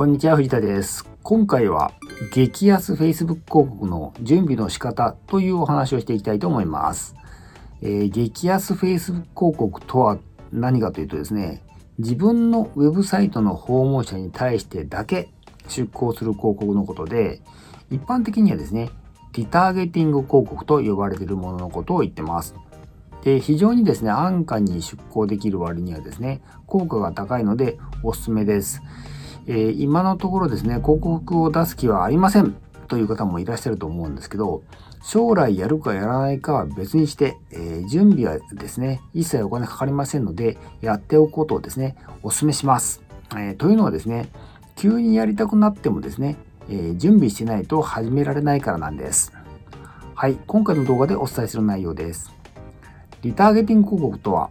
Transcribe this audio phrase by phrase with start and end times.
[0.00, 1.06] こんにちは、藤田です。
[1.22, 1.92] 今回は
[2.32, 7.14] 激安 Facebook 広告の準備の仕方というお話をしていきたいと思います。
[7.82, 10.16] えー、激安 Facebook 広告とは
[10.52, 11.62] 何かというとですね、
[11.98, 15.28] 自分のウェブサイトの訪問者に対してだけ
[15.68, 17.42] 出稿する広告のことで、
[17.90, 18.88] 一般的にはですね、
[19.34, 22.54] リターゲティング広告と呼ばれているもののことを言ってます。
[23.22, 28.80] で、非常にですね、安価に出稿できる割にはですね、効果が高いのでおすすめです。
[29.50, 32.54] えー、今のところですね、広告を出す気はありません
[32.86, 34.62] という方もいらっしゃると思うんですけど、
[35.02, 43.02] 将来やるかやらないかは別にして、えー、準備はですね、一切お金かかりませんので、やっておくことをですね、お勧めします。
[43.32, 44.28] えー、というのはですね、
[44.76, 46.36] 急にやりたくなってもですね、
[46.68, 49.32] えー、準備してないと始められないからなんです。
[50.14, 52.32] はい、今回の動画でお伝えする内容です。
[53.22, 54.50] リターゲティング広告とは、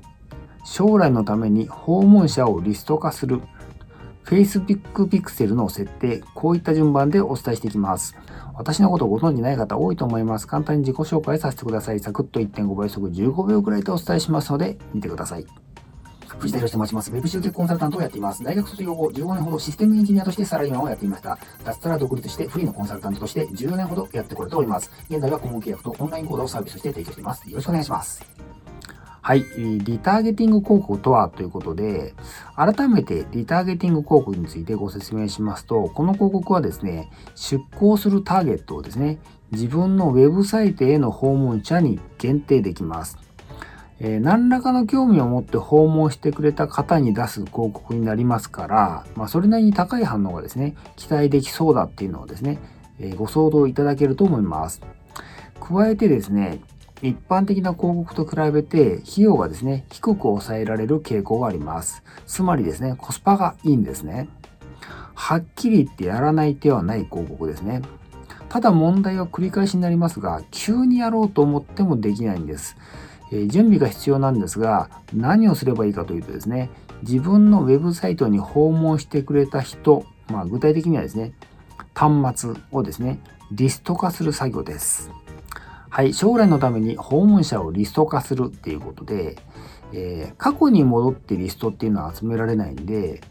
[0.65, 3.41] 将来のために訪問者をリスト化する
[4.29, 8.15] Facebook ピクセルの設定、こういった順番でお伝えしていきます。
[8.53, 10.47] 私のことをご存じない方多いと思います。
[10.47, 11.99] 簡単に自己紹介させてください。
[11.99, 15.47] サクッと1.5倍速15秒くらいでお伝えしますので、見てください。
[16.37, 17.11] 藤田博と申します。
[17.11, 18.43] ウェブ集客コンサルタントをやっています。
[18.43, 21.39] 大学卒業後、15年ほどシステムエンジニアとしてサラリーマンをやっていました。
[21.63, 24.91] 脱サラ独立してフリーのコンサルタントとして14年ほどやってこれております。
[25.09, 27.49] 現在は顧問契約とオンライン講座をサービスとして提供しています。
[27.49, 28.23] よろしくお願いします。
[29.29, 29.45] はい。
[29.55, 32.15] リターゲティング広告とはということで、
[32.55, 39.19] 改めてリターゲティング広告についてご説明しますと、この広告はですね、出向するターゲットをですね、
[39.51, 43.19] 自分のウェブサイトへの訪問者に限定できます。
[43.99, 52.57] えー、何らかの興味を持って訪問してくれた方に出す広告になりますから、まあ、それなりに高い反応がですね、期待できそうだっていうのをですね、
[52.99, 54.81] えー、ご想像いただけると思います。
[55.59, 56.61] 加えてですね、
[57.01, 62.03] 一般的な広告と比べて費用がですね、低く抑えられる傾向があります。
[62.25, 64.27] つまりですね、コスパがいいんですね。
[65.13, 67.81] はっきり言ってやらない手はない広告ですね。
[68.49, 72.75] ただ問題は繰り返しになりますが、急にやろうと思ってもできないんです。
[73.31, 76.69] え、準備が必要なんですが、何をすればいいかというとですね、
[77.03, 81.33] 自分のウェブサイトに訪問してくれた人、まあ、具体的にはですね、
[81.93, 83.19] 端末をですね、
[83.51, 85.11] リスト化する作業です。
[85.89, 89.37] はい、将来のために訪問者をリスト化するっていうことで、
[89.91, 93.21] えー、過去に戻ってリストっていうのは集められないんで、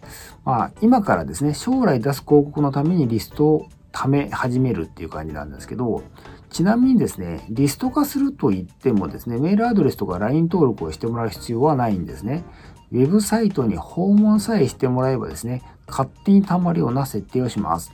[0.44, 6.02] まあ、今からですね、将来出す広告のためにリストを貯め始めるっていう感じなんですけど、
[6.50, 12.44] ちなみにですね、リスト化すると言ってもですね、メールアドレスとか LINE 登録をしてもらう必要はないんですね。
[12.90, 17.92] ウェブサイトに訪問さえしてもらえばですね、勝手に貯まるような設定をします。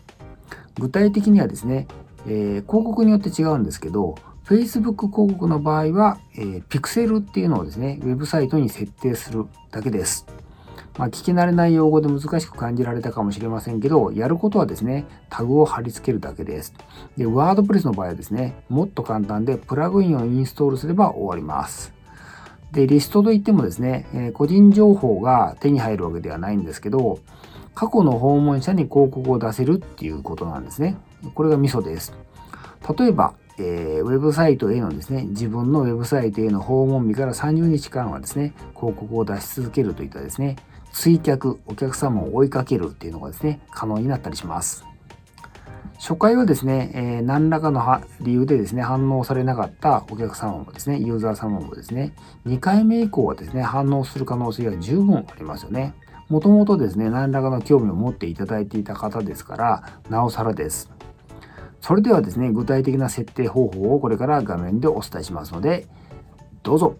[0.78, 1.86] 具体的にはですね、
[2.26, 4.14] えー、広告によって違うんですけど、
[4.44, 10.26] Facebook 広告の場合は、えー、ピクセルっていうのをですね、ウェブサイトに設定するだけです。
[10.98, 16.74] まあ、聞き慣れない用語で難しく感じられたかもしれませんけど、やることはですね、タグを貼り付けるだけです。
[17.16, 21.94] で、WordPress の場合はですね、もっと簡単で、プラグインをインストールすれば終わります。
[22.70, 27.18] で、リストといってもですね、えー、個人情報が手に入るわけではないんですけど、
[27.74, 30.96] 過去の訪問者に広告を出せるっていうことなんですね。
[31.34, 32.12] これがミソです。
[32.96, 40.56] 例えば、えー、ウェブサイトへのですね、自分のウェブサイトへの訪問日から30日間はですね、広告を出し続けるといったですね、
[40.92, 44.84] 追客、お客様を追いかけるっていうのがですね、可能になったりします。
[45.98, 47.82] 初回はですね、えー、何らかの
[48.20, 52.12] 理由でですね、反応されなかったお客様もですね、ユーザー様もですね、
[52.46, 55.94] 2回目以降はですね、反応する可能性が十分ありますよね。
[56.28, 60.90] もともとですね、何らかの興味を持っていただいていた方ですから、なおさらです。
[61.86, 65.86] それではですね、具体的な設定方法をこれから画面でお伝えしますので、
[66.62, 66.96] どうぞ。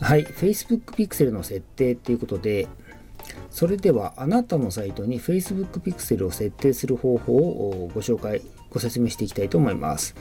[0.00, 2.66] はい、Facebook Pixel の設定っていうことで、
[3.50, 8.40] それではあなたのサイトに Facebook Pixel を設定する方法をご紹介、
[8.70, 10.14] ご説明していきたいと思います。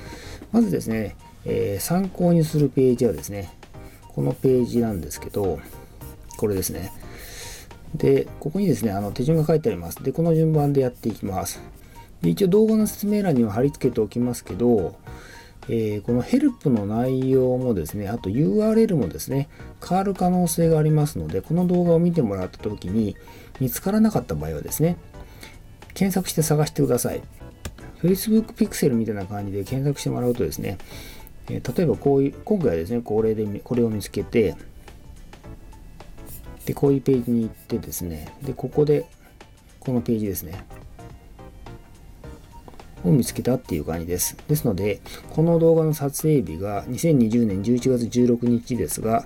[0.51, 3.50] まずですね、えー、参考にするページはですね、
[4.09, 5.62] このページなんですけど、
[6.35, 6.91] これですね。
[7.95, 10.03] で、ここにですね、あの手順が書いてあります。
[10.03, 11.62] で、この順番でやっていきます。
[12.29, 14.95] 一応動画の説明欄には貼り付けておきますけど、
[15.69, 19.49] えー、このヘルプの内容もですね、あと URL もですね、
[19.87, 23.15] 変わる可能性がありますので、この動画を見てもらった時に
[23.59, 24.97] 見つからなかった場合はですね、
[25.93, 27.21] 検索して探してください。
[28.01, 30.77] Facebook Pixel みたいな感じで検索してもらうとですね、
[31.49, 34.55] えー、例えばこういう、今回はですね、これで、これを見つけて、
[36.65, 39.05] で、こういうページに行ってですね、で、ここで、
[39.79, 40.65] このページですね。
[43.03, 44.38] を見つけたっていう感じです。
[44.47, 49.25] ですので、この動画の撮影日が2020年11月16日ですが、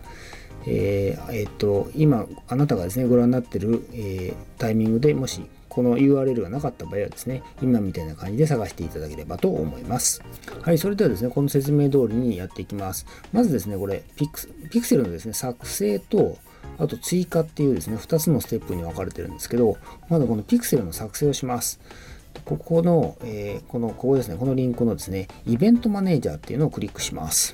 [0.66, 10.22] えー、えー、っと、今、あなたがですね、ご覧になってる、えー、タイミングでもし、この URL がなかった場合はですね、今みたいな感じで探していただければと思います。
[10.62, 13.06] はい、それではですね、この説明通りにやっていきます。
[13.32, 16.38] まずですね、これ、ピクピクセルのですね、作成と、
[16.80, 19.78] あと追加っていうですね、2つのステップに分かれてるんですけど、
[20.10, 21.80] まずこのピクセルの作成をします。
[22.48, 27.54] ここの、えー、この、ここですね、このリンクのですね、イベントマネージャーっていうのをクリックします。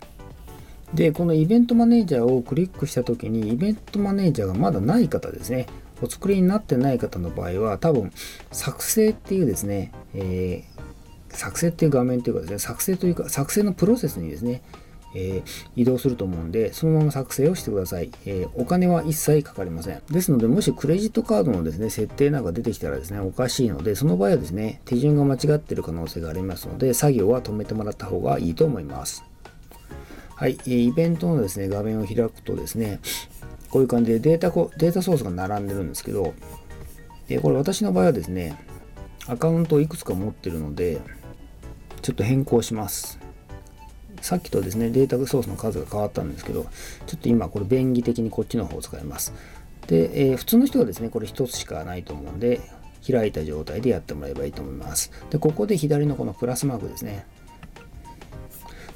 [0.94, 5.66] で、このイベントマネージャーをクリックしたときに、イベントマネージャーがまだない方ですね、
[6.04, 8.12] お作りになってない方の場合は、多分、
[8.52, 14.62] 作成っていうですね、えー、作成っていう画面というかですね、作成というか、作成のプロセスにですね、
[15.16, 20.02] えー、移動すると思うんで、そのまま作成をしてください、えー、お金は一切かかりません。
[20.10, 29.24] ですので、もしクレジットカードのですね、設定なんか出てきたらですね、おかしいので、その場合はですね、手順が間違っている可能性がありますので、作業は止めてもらった方がいいと思います。
[30.36, 33.00] はい、イベントのですね、画面を開くとですね、
[33.70, 36.34] こういう感じでデータデータソースが並んでるんですけど、
[37.28, 38.56] でこれ私の場合はですね、
[39.28, 41.00] アカウントをいくつか持ってるので、
[42.02, 43.23] ちょっと変更します。
[44.24, 46.66] さっきとですね、データソースの数が変わったんですけど、
[47.08, 49.34] ちょっと今これ便宜的にこっちの方を使います。
[49.88, 52.62] で、えー、普通の人はですね、これ1つしかないと思うんで、
[53.06, 55.12] 開いた状態でやってもらえばいいと思います。
[55.30, 57.26] で、ここで左のこのプラスマークですね。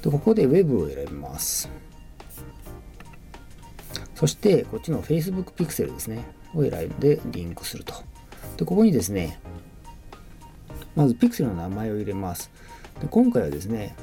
[0.00, 1.68] でここで Web を選びます。
[4.14, 6.24] そして、こっちの Facebook Pixel ですね。
[6.54, 7.92] を選んでリンクすると。
[8.56, 9.38] で、ここにですね、
[10.96, 12.50] まず Pixel の名前を入れます。
[12.98, 13.94] で今回はですね、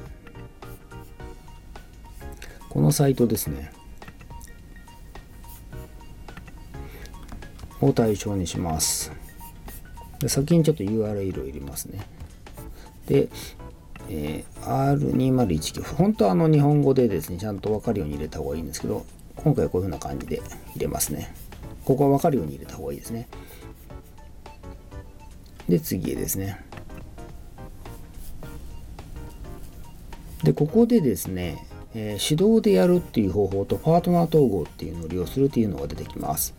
[2.76, 3.72] このサイトですね、
[7.80, 9.14] を対象にします。
[10.20, 12.02] で先にちょっと URL を入れますね。
[13.08, 13.30] で、
[14.10, 19.06] えー、R2019 本当はあの日本語でですねちゃんと分かるように入れた方がいいんですけど
[19.38, 20.42] 今回はこういう風な感じで
[20.74, 21.34] 入れますね。
[21.86, 23.30] ここは分かるように入れた方がいいですね。
[25.70, 26.62] で次へですね。
[30.44, 36.54] でここでですね、えー、手動でやるっていう方法とパートナー統合っていうのを利用するっていうのが出てきます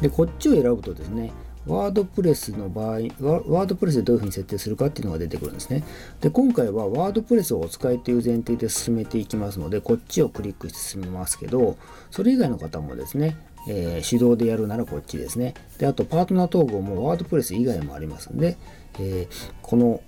[0.00, 1.32] でこっちを選ぶとですね
[1.66, 5.82] ワードプレスの場合、ワードプレスでどういうふうに設定するかっていうのが出てくるんですね。
[6.20, 11.78] で、今回はワードプレスをお使いという前提で進めていきますので、こっちをクリックして進めますけど、
[12.10, 13.36] それ以外の方もですね、
[13.66, 15.54] えー、手動でやるならこっちですね。
[15.78, 18.58] で、あとパートナー統合もワードプレス以外もありますんで、
[18.98, 20.02] えー、この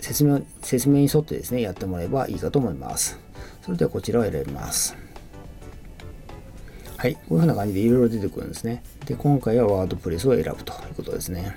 [0.00, 3.25] 説明説明に沿ってですね、やってもらえばいいかと思います。
[3.66, 4.96] それではこちらを選びます。
[6.96, 8.80] はい、こういうふうな感じでいろいろ出てくるんですね。
[9.06, 11.56] で、今回はワードプレスを選ぶということですね。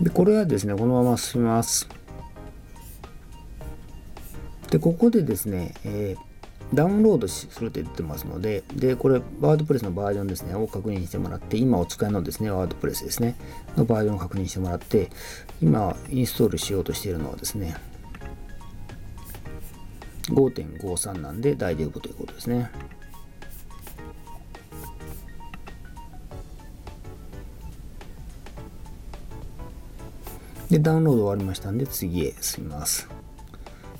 [0.00, 1.88] で、これはですね、このまま進みます。
[4.68, 6.31] で、ここでですね、えー、
[6.74, 13.36] ダウンロードするって出てますので、で、これ、ワードプレスのバージョンですね、を確認してもらって、今お使いのですね、ワードプレスですね、
[13.76, 15.10] のバージョンを確認してもらって、
[15.60, 17.76] 今、インストールしようとしているのはですね、
[20.28, 22.70] 5.53なんで大丈夫ということですね。
[30.70, 33.06] で、ダウンロード終わりましたんで次へ進みます。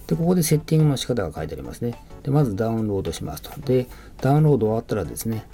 [0.07, 1.99] で、ここでセッティングの仕方が書いてありますね。
[2.23, 3.61] で、まずダウンロードしますと。
[3.61, 3.89] で、
[4.21, 5.45] ダウンロード終わったらですね、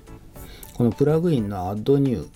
[0.75, 2.29] このプラグインの Add New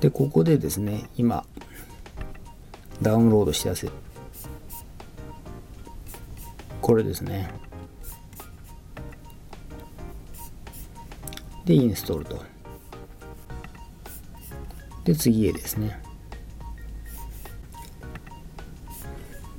[0.00, 1.44] で、ここでですね、今、
[3.02, 3.90] ダウンロードしやすい。
[6.80, 7.50] これですね。
[11.64, 12.42] で、インストールと。
[15.04, 16.00] で、次へですね。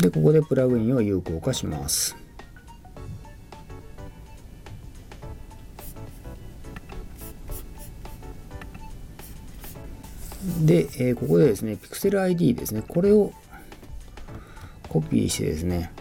[0.10, 2.16] で、ここでプラグインを有効化します。
[10.66, 13.32] で、えー、ここでですね、Pixel ID ですね、これを
[14.88, 15.92] コピーしてですね、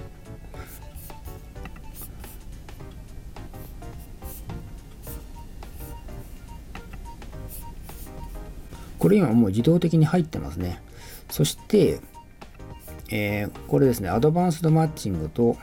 [8.98, 10.80] これ今もう自動的に入ってますね。
[11.30, 12.00] そして、
[13.10, 15.56] えー、これですね、アドバンスドマッチングと、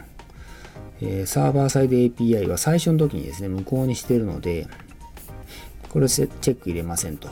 [1.02, 4.68] えー、サーバーサイド API は最初の時にですね、無効にしているので、
[5.90, 7.30] これチェック入れませんと。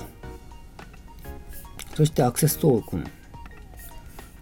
[1.96, 3.04] そしてアクセストークン。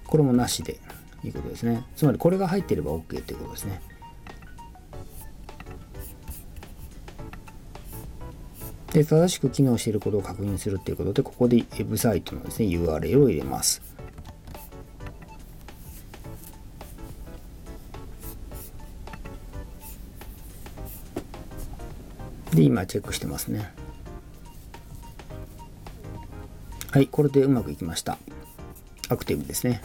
[0.05, 0.77] これもなしで
[1.23, 1.85] いいことですね。
[1.95, 3.81] つまりこれが入っていれば OK ということですね。
[8.93, 13.81] で、正しく機能していることを確認するということで、ここでウェブサイトのですね、URL を入れます。
[22.61, 23.73] で、今チェックしてますね。
[26.91, 28.17] はい、これでうまくいきました。
[29.09, 29.81] アクティブですね。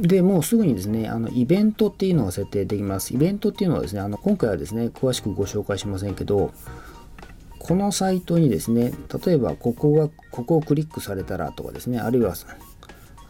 [0.00, 3.14] で、もうすぐにですね、あの、イベントっていうのが設定できます。
[3.14, 6.52] イベントっていうのはですね、あの、今回はですね、詳しくご紹介しませんけど、
[7.58, 8.92] このサイトにですね、
[9.24, 12.34] 例えばここが、ここをクリックされたらとかですね、あるいは、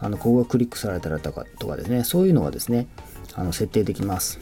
[0.00, 2.88] あの、ここがクリックされたらとかとかですね、そういうのがですね、
[3.34, 4.40] あの、設定できます。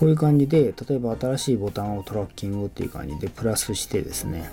[0.00, 4.50] こういう感じで、例えば新しいボタンをトラッキングっていう感じでプラスしてですね、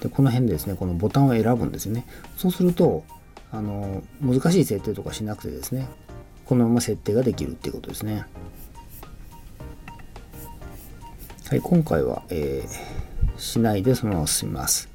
[0.00, 2.04] でこの辺でですね、このボタンを選ぶんですね。
[2.36, 3.04] そうすると、
[3.52, 5.86] あの、難しい設定とかしなくてですね、
[6.44, 8.24] このまま設定ができるっていうことですね。
[11.50, 14.88] はい、今回は、えー、しないでそのまま進みます。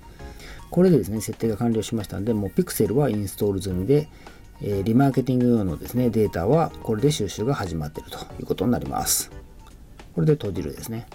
[0.72, 4.10] これでですね、設定が完了しましたので、もう Pixel はインストール済みで、
[4.62, 9.32] えー、リマーケティング用のですね、データはこれで収集が始まっているということになります。
[10.16, 11.06] これで閉じるですね。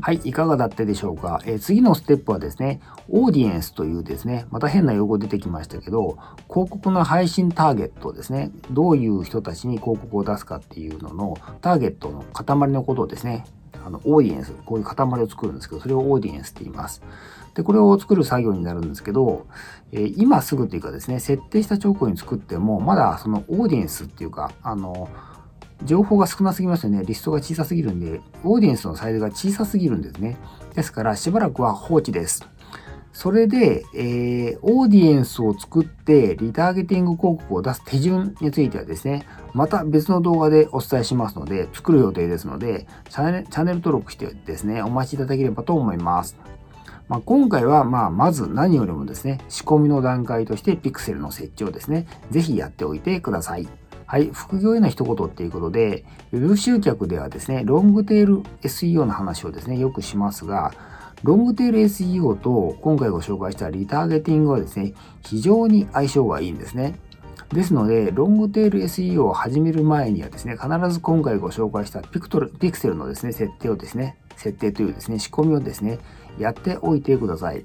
[0.00, 1.40] はい、いかがだったでしょうか？
[1.44, 13.44] えー、次のステップはですね、オーディエンスというですね、また変な用語出てきましたけど、広告の配信ターゲットですね、どういう人たちに広告を出すかっていうののターゲットの塊のことをですね、
[13.84, 17.02] あの、オーディエンス、こういう塊を作るんですけど、それをオーディエンスって言います。
[17.54, 19.46] で、これを作る作業になるんですけど、
[19.90, 25.08] えー、今すぐというかですね、設定した直後に作っても、まだそのオーディエンスっていうか、あの、
[25.84, 27.02] 情報が少なすぎますよね。
[27.04, 30.36] リストが小さすぎるんで、オーディエンスのサイズが小さすぎるんですね。
[30.74, 32.48] ですから、しばらくは放置です。
[33.12, 46.36] それで、えー、オーディエンスを作ってリターゲティング広告を出す手順についてはですね、また別の動画でお伝えしますので、作る予定ですので、チャンネルンネル登録してですね、お待ちいただければと思います。
[47.08, 53.66] まあ、今回は、まあ、まず何よりもですね、仕込みの段階として Pixel の設置をですね、ぜひやっておいてください。
[54.08, 60.72] はい、副業への一言っていうことで、ウェブ集客ではですね、ロングテール SEO の話をですね、よくしますが、
[61.24, 66.94] ロングテール SEO と今回ご紹介したリターゲティングはですね、非常に相性がいいんですね。
[67.52, 75.98] ですので、ロングテール SEO を始める前にはですね、必ず今回ご紹介したピクトル、ピクセルのですね、設定をですね、設定というですね、仕込みをですね、
[76.38, 77.62] やっておいてください。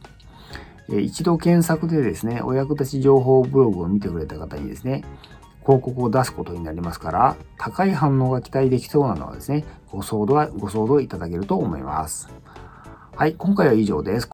[0.90, 5.06] 一度検索でですね、お役立ち情報ブログを見てくれた方にですね、
[5.66, 12.30] 広告を出すことになりますから、高い反応が期待できそうなのはですね、ご想像、ご相談いただけると思います。
[13.16, 14.33] はい、今回は以上です。